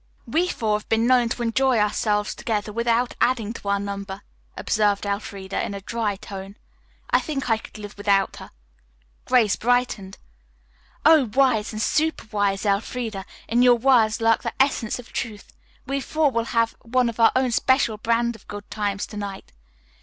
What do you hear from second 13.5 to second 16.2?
your words lurk the essence of truth. We